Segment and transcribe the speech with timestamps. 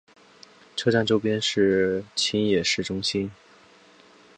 [0.75, 3.29] 车站周边是秦野市中心。